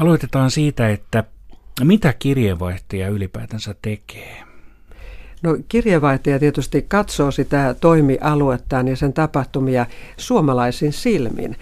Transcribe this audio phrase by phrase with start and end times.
[0.00, 1.24] aloitetaan siitä, että
[1.84, 4.42] mitä kirjeenvaihtaja ylipäätänsä tekee?
[5.42, 9.86] No kirjeenvaihtaja tietysti katsoo sitä toimialuettaan ja sen tapahtumia
[10.16, 11.56] suomalaisin silmin.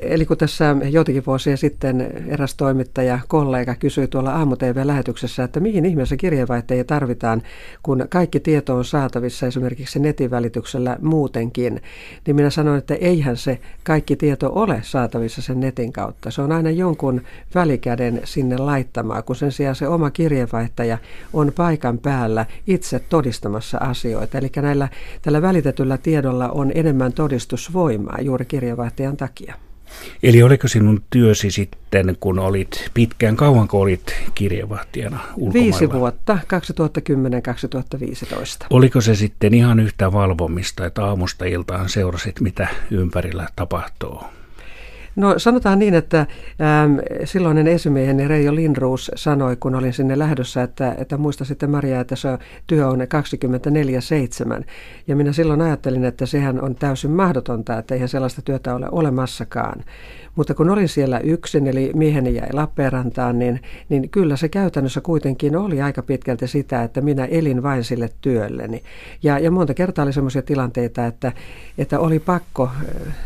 [0.00, 5.86] Eli kun tässä joitakin vuosia sitten eräs toimittaja, kollega kysyi tuolla aamu lähetyksessä että mihin
[5.86, 7.42] ihmeessä kirjeenvaihtajia tarvitaan,
[7.82, 11.82] kun kaikki tieto on saatavissa esimerkiksi netin välityksellä muutenkin,
[12.26, 16.30] niin minä sanoin, että eihän se kaikki tieto ole saatavissa sen netin kautta.
[16.30, 17.22] Se on aina jonkun
[17.54, 20.98] välikäden sinne laittamaan, kun sen sijaan se oma kirjeenvaihtaja
[21.32, 24.38] on paikan päällä itse todistamassa asioita.
[24.38, 24.88] Eli näillä,
[25.22, 29.39] tällä välitetyllä tiedolla on enemmän todistusvoimaa juuri kirjeenvaihtajan takia.
[30.22, 35.52] Eli oliko sinun työsi sitten, kun olit pitkään, kauan kun olit kirjeenvahtijana ulkomailla?
[35.52, 36.38] Viisi vuotta,
[38.62, 38.66] 2010-2015.
[38.70, 44.20] Oliko se sitten ihan yhtä valvomista, että aamusta iltaan seurasit, mitä ympärillä tapahtuu?
[45.20, 50.94] No sanotaan niin, että ähm, silloinen esimieheni Reijo Lindruus sanoi, kun olin sinne lähdössä, että,
[50.98, 52.28] että muista sitten Maria, että se
[52.66, 54.64] työ on 24-7.
[55.06, 59.84] Ja minä silloin ajattelin, että sehän on täysin mahdotonta, että eihän sellaista työtä ole olemassakaan.
[60.36, 65.56] Mutta kun olin siellä yksin, eli mieheni jäi Lappeenrantaan, niin, niin kyllä se käytännössä kuitenkin
[65.56, 68.82] oli aika pitkälti sitä, että minä elin vain sille työlleni.
[69.22, 71.32] Ja, ja monta kertaa oli sellaisia tilanteita, että,
[71.78, 72.70] että oli pakko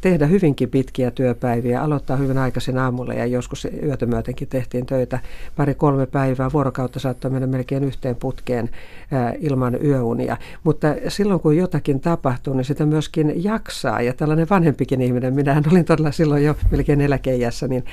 [0.00, 5.18] tehdä hyvinkin pitkiä työpäiviä, aloittaa hyvin aikaisin aamulla ja joskus yötä myötenkin tehtiin töitä
[5.56, 6.52] pari-kolme päivää.
[6.52, 8.70] Vuorokautta saattoi mennä melkein yhteen putkeen
[9.12, 10.36] ää, ilman yöunia.
[10.64, 14.02] Mutta silloin kun jotakin tapahtuu, niin sitä myöskin jaksaa.
[14.02, 17.84] Ja tällainen vanhempikin ihminen, minä olin todella silloin jo melkein eläkeijässä, niin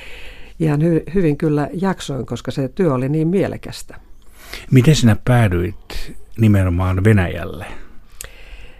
[0.59, 3.95] ihan hy- hyvin kyllä jaksoin, koska se työ oli niin mielekästä.
[4.71, 7.65] Miten sinä päädyit nimenomaan Venäjälle?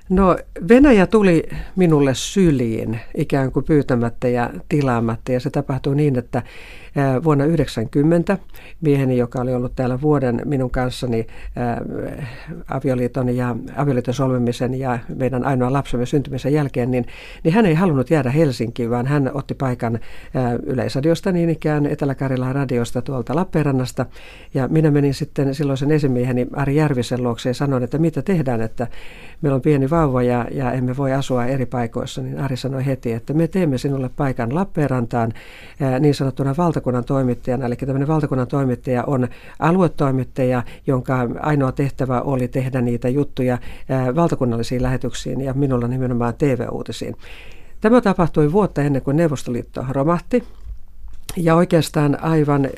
[0.10, 0.38] No
[0.70, 1.44] Venäjä tuli
[1.76, 6.44] minulle syliin ikään kuin pyytämättä ja tilaamatta ja se tapahtui niin, että
[7.24, 8.38] vuonna 1990
[8.82, 11.28] mieheni, joka oli ollut täällä vuoden minun kanssani
[12.72, 17.06] avioliiton ja avioliiton solmimisen ja meidän ainoa lapsemme syntymisen jälkeen, niin,
[17.44, 20.00] niin hän ei halunnut jäädä Helsinkiin, vaan hän otti paikan
[20.64, 24.06] Yleisradiosta niin ikään Etelä-Karjalan radiosta tuolta Lappeenrannasta.
[24.54, 28.88] Ja minä menin sitten silloisen esimieheni Ari Järvisen luokse ja sanoin, että mitä tehdään, että
[29.42, 33.14] meillä on pieni vauva ja, ja emme voi asua eri paikoissa, niin Ari sanoi heti,
[33.14, 35.34] että me teemme sinulle paikan Lappeenrantaan
[36.00, 37.66] niin sanottuna valtakunnan toimittajana.
[37.66, 39.28] Eli tämmöinen valtakunnan toimittaja on
[39.60, 43.58] aluetoimittaja, jonka ainoa tehtävä oli tehdä niitä juttuja
[44.16, 47.16] valtakunnallisiin lähetyksiin ja minulla nimenomaan TV-uutisiin.
[47.82, 50.44] Tämä tapahtui vuotta ennen kuin Neuvostoliitto romahti.
[51.38, 52.70] Ja oikeastaan aivan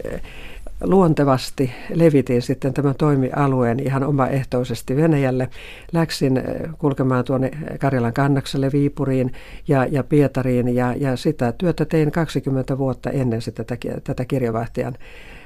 [0.81, 5.49] luontevasti levitin sitten tämän toimialueen ihan omaehtoisesti Venäjälle.
[5.93, 6.43] Läksin eh,
[6.77, 9.31] kulkemaan tuonne Karjalan kannakselle Viipuriin
[9.67, 14.93] ja, ja Pietariin ja, ja sitä työtä tein 20 vuotta ennen sitä, tätä, tätä kirjavahtijan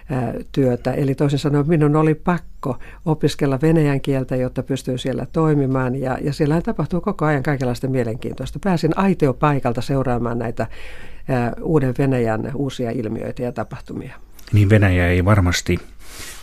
[0.09, 0.92] eh, työtä.
[0.94, 5.96] Eli toisin sanoen minun oli pakko opiskella venäjän kieltä, jotta pystyy siellä toimimaan.
[5.96, 8.59] Ja, ja siellä tapahtuu koko ajan kaikenlaista mielenkiintoista.
[8.63, 10.68] Pääsin aitiopaikalta seuraamaan näitä
[11.30, 14.16] ää, eh, uuden Venäjän uusia ilmiöitä ja tapahtumia
[14.53, 15.79] niin Venäjä ei varmasti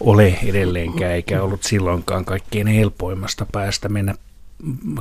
[0.01, 4.15] ole edelleenkään, eikä ollut silloinkaan kaikkein helpoimmasta päästä mennä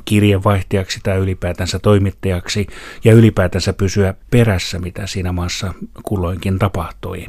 [0.05, 2.67] kirjeenvaihtajaksi tai ylipäätänsä toimittajaksi
[3.03, 7.25] ja ylipäätänsä pysyä perässä, mitä siinä maassa kulloinkin tapahtui.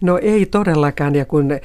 [0.00, 1.60] No ei todellakaan, ja kun äh,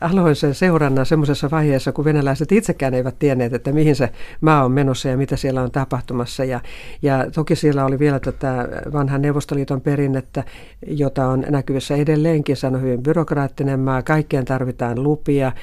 [0.00, 4.72] aloin sen seurannan semmoisessa vaiheessa, kun venäläiset itsekään eivät tienneet, että mihin se maa on
[4.72, 6.44] menossa ja mitä siellä on tapahtumassa.
[6.44, 6.60] Ja,
[7.02, 10.44] ja toki siellä oli vielä tätä vanhan Neuvostoliiton perinnettä,
[10.86, 12.56] jota on näkyvissä edelleenkin.
[12.66, 15.46] On hyvin byrokraattinen maa, kaikkeen tarvitaan lupia.
[15.46, 15.54] Äh,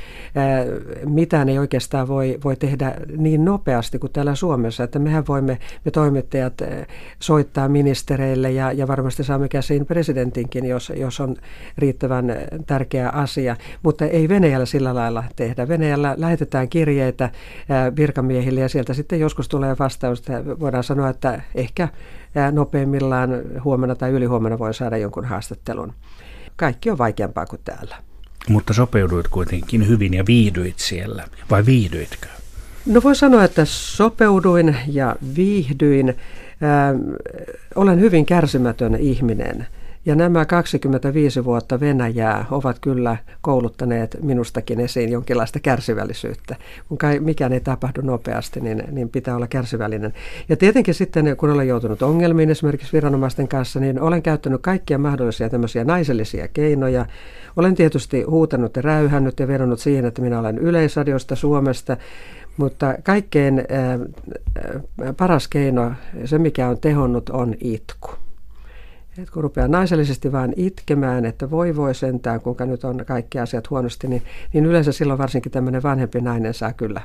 [1.05, 5.91] mitään ei oikeastaan voi, voi tehdä niin nopeasti kuin täällä Suomessa, että mehän voimme, me
[5.91, 6.67] toimittajat, äh,
[7.19, 11.35] soittaa ministereille ja, ja varmasti saamme käsiin presidentinkin, jos, jos on
[11.83, 12.25] riittävän
[12.67, 15.67] tärkeä asia, mutta ei Venäjällä sillä lailla tehdä.
[15.67, 17.29] Venäjällä lähetetään kirjeitä
[17.95, 20.23] virkamiehille ja sieltä sitten joskus tulee vastaus.
[20.59, 21.87] Voidaan sanoa, että ehkä
[22.51, 23.29] nopeimmillaan
[23.63, 25.93] huomenna tai ylihuomenna voi saada jonkun haastattelun.
[26.55, 27.95] Kaikki on vaikeampaa kuin täällä.
[28.49, 32.27] Mutta sopeuduit kuitenkin hyvin ja viihdyit siellä, vai viihdyitkö?
[32.85, 36.09] No voi sanoa, että sopeuduin ja viihdyin.
[36.09, 36.15] Äh,
[37.75, 39.67] olen hyvin kärsimätön ihminen.
[40.05, 46.55] Ja nämä 25 vuotta Venäjää ovat kyllä kouluttaneet minustakin esiin jonkinlaista kärsivällisyyttä.
[46.89, 50.13] Kun kai mikään ei tapahdu nopeasti, niin, niin pitää olla kärsivällinen.
[50.49, 55.49] Ja tietenkin sitten, kun olen joutunut ongelmiin esimerkiksi viranomaisten kanssa, niin olen käyttänyt kaikkia mahdollisia
[55.49, 57.05] tämmöisiä naisellisia keinoja.
[57.55, 61.97] Olen tietysti huutanut ja räyhännyt ja vedonnut siihen, että minä olen yleisadiosta Suomesta,
[62.57, 65.91] mutta kaikkein äh, paras keino,
[66.25, 68.22] se mikä on tehonnut, on itku.
[69.17, 73.69] Et kun rupeaa naisellisesti vaan itkemään, että voi voi sentään, kuinka nyt on kaikki asiat
[73.69, 74.23] huonosti, niin,
[74.53, 77.01] niin yleensä silloin varsinkin tämmöinen vanhempi nainen saa kyllä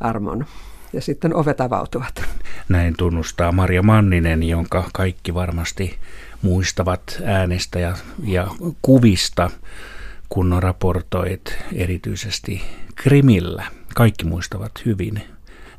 [0.00, 0.46] armon.
[0.92, 2.24] Ja sitten ovet avautuvat.
[2.68, 5.98] Näin tunnustaa Maria Manninen, jonka kaikki varmasti
[6.42, 8.46] muistavat äänestä ja, ja
[8.82, 9.50] kuvista,
[10.28, 12.62] kun raportoit erityisesti
[12.96, 13.64] Krimillä.
[13.94, 15.22] Kaikki muistavat hyvin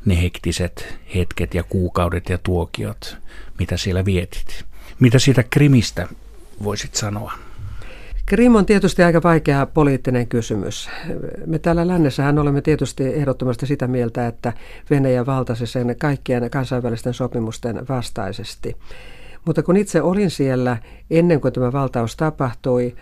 [0.05, 3.17] ne hektiset hetket ja kuukaudet ja tuokiot,
[3.59, 4.65] mitä siellä vietit.
[4.99, 6.07] Mitä siitä Krimistä
[6.63, 7.33] voisit sanoa?
[8.25, 10.89] Krim on tietysti aika vaikea poliittinen kysymys.
[11.45, 14.53] Me täällä lännessähän olemme tietysti ehdottomasti sitä mieltä, että
[14.89, 18.75] Venäjä valtasi sen kaikkien kansainvälisten sopimusten vastaisesti.
[19.47, 20.77] Mutta kun itse olin siellä
[21.11, 22.95] ennen kuin tämä valtaus tapahtui,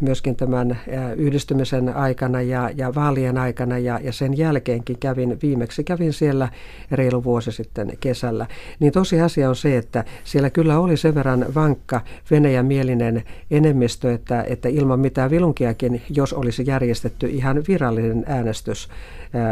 [0.00, 0.78] myöskin tämän
[1.16, 6.48] yhdistymisen aikana ja, ja vaalien aikana ja, ja sen jälkeenkin kävin, viimeksi kävin siellä
[6.90, 8.46] reilu vuosi sitten kesällä,
[8.80, 12.00] niin tosiasia on se, että siellä kyllä oli sen verran vankka
[12.30, 18.88] Venäjän mielinen enemmistö, että, että ilman mitään vilunkiakin, jos olisi järjestetty ihan virallinen äänestys,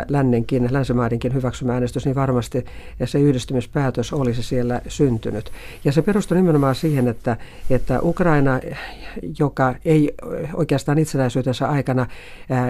[0.08, 2.64] lännenkin, länsimaidenkin hyväksymä äänestys, niin varmasti
[3.04, 5.50] se yhdistymispäätös olisi siellä syntynyt.
[5.85, 7.37] Ja se perustui nimenomaan siihen, että,
[7.70, 8.61] että Ukraina,
[9.38, 10.14] joka ei
[10.55, 12.06] oikeastaan itsenäisyytensä aikana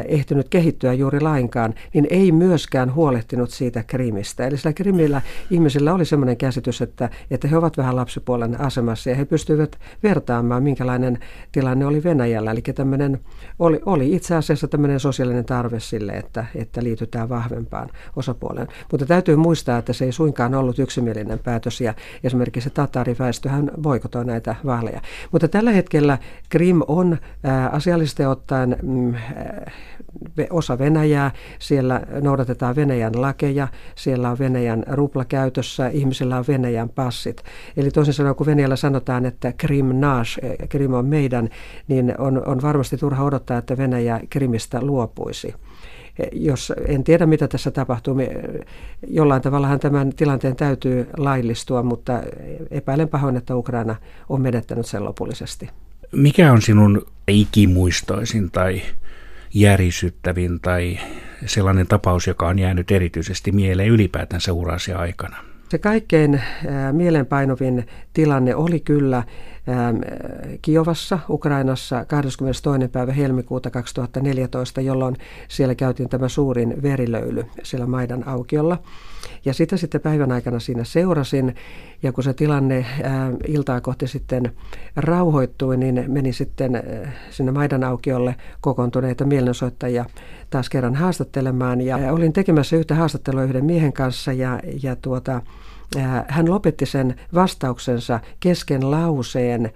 [0.09, 4.47] ehtinyt kehittyä juuri lainkaan, niin ei myöskään huolehtinut siitä Krimistä.
[4.47, 9.17] Eli sillä Krimillä ihmisillä oli sellainen käsitys, että, että he ovat vähän lapsipuolen asemassa ja
[9.17, 11.19] he pystyivät vertaamaan, minkälainen
[11.53, 12.51] tilanne oli Venäjällä.
[12.51, 13.21] Eli tämmöinen,
[13.59, 18.69] oli, oli itse asiassa tämmöinen sosiaalinen tarve sille, että, että liitytään vahvempaan osapuoleen.
[18.91, 21.95] Mutta täytyy muistaa, että se ei suinkaan ollut yksimielinen päätös ja
[22.25, 25.01] esimerkiksi tatariväestöhän boikotoi näitä vaaleja.
[25.33, 26.19] Mutta tällä hetkellä
[26.49, 27.19] Krim on
[27.73, 29.15] asiallisesti ottaen mm,
[30.51, 31.31] osa Venäjää.
[31.59, 37.43] Siellä noudatetaan Venäjän lakeja, siellä on Venäjän rupla käytössä, ihmisillä on Venäjän passit.
[37.77, 41.49] Eli toisin sanoen, kun Venäjällä sanotaan, että Krim nash, Krim on meidän,
[41.89, 45.55] niin on, on varmasti turha odottaa, että Venäjä Krimistä luopuisi
[46.33, 48.17] jos en tiedä mitä tässä tapahtuu,
[49.07, 52.23] jollain tavallahan tämän tilanteen täytyy laillistua, mutta
[52.71, 53.97] epäilen pahoin, että Ukraina
[54.29, 55.71] on menettänyt sen lopullisesti.
[56.13, 58.83] Mikä on sinun ikimuistoisin tai
[59.55, 60.99] järisyttävin tai
[61.47, 65.37] sellainen tapaus, joka on jäänyt erityisesti mieleen ylipäätänsä urasi aikana?
[65.69, 66.43] Se kaikkein
[66.93, 69.23] mielenpainovin tilanne oli kyllä
[70.63, 72.89] Kiovassa, Ukrainassa 22.
[72.93, 75.17] päivä helmikuuta 2014, jolloin
[75.49, 78.79] siellä käytiin tämä suurin verilöyly siellä Maidan aukiolla.
[79.45, 81.55] Ja sitä sitten päivän aikana siinä seurasin,
[82.03, 84.53] ja kun se tilanne ää, iltaa kohti sitten
[84.97, 86.83] rauhoittui, niin meni sitten ää,
[87.31, 90.05] sinne Maidan aukiolle kokoontuneita mielenosoittajia
[90.51, 91.81] taas kerran haastattelemaan.
[91.81, 95.43] Ja olin tekemässä yhtä haastattelua yhden miehen kanssa, ja, ja tuota,
[96.29, 99.73] hän lopetti sen vastauksensa kesken lauseen,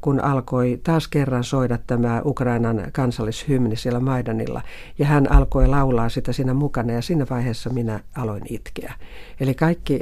[0.00, 4.62] kun alkoi taas kerran soida tämä Ukrainan kansallishymni siellä Maidanilla.
[4.98, 8.94] Ja hän alkoi laulaa sitä siinä mukana ja siinä vaiheessa minä aloin itkeä.
[9.40, 10.00] Eli kaikki,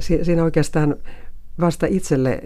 [0.00, 0.96] siinä oikeastaan
[1.60, 2.42] vasta itselle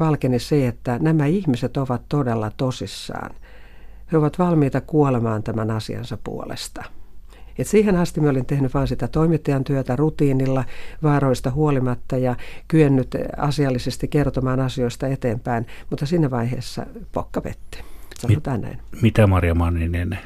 [0.00, 3.34] valkeni se, että nämä ihmiset ovat todella tosissaan.
[4.12, 6.84] He ovat valmiita kuolemaan tämän asiansa puolesta.
[7.60, 10.64] Et siihen asti mä olin tehnyt vain sitä toimittajan työtä rutiinilla,
[11.02, 12.36] vaaroista huolimatta ja
[12.68, 17.78] kyennyt asiallisesti kertomaan asioista eteenpäin, mutta siinä vaiheessa pokka petti.
[18.18, 18.78] Sanotaan näin.
[19.02, 20.18] Mitä Marja Manninen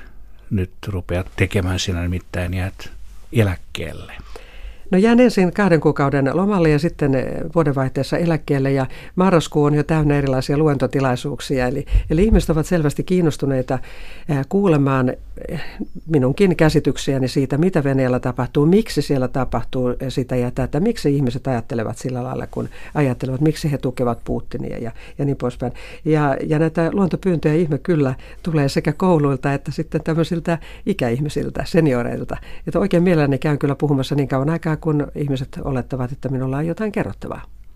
[0.51, 2.91] nyt rupeat tekemään sinä nimittäin jäät
[3.33, 4.13] eläkkeelle?
[4.95, 7.25] No jään ensin kahden kuukauden lomalle ja sitten eh,
[7.55, 8.87] vuodenvaihteessa eläkkeelle ja
[9.17, 11.67] marraskuu on jo täynnä erilaisia luentotilaisuuksia.
[11.67, 13.79] Eli, eli ihmiset ovat selvästi kiinnostuneita
[14.29, 15.13] eh, kuulemaan
[15.49, 15.61] eh,
[16.07, 21.99] minunkin käsityksiäni siitä, mitä Venäjällä tapahtuu, miksi siellä tapahtuu sitä ja tätä, miksi ihmiset ajattelevat
[21.99, 25.73] sillä lailla, kun ajattelevat, miksi he tukevat Putinia ja, ja niin poispäin.
[26.05, 32.37] Ja, ja näitä luontopyyntöjä ihme kyllä tulee sekä kouluilta että sitten tämmöisiltä ikäihmisiltä, senioreilta.
[32.67, 36.67] Että oikein mielelläni käyn kyllä puhumassa niin kauan aikaa, kun ihmiset olettavat, että minulla on
[36.67, 37.43] jotain kerrottavaa.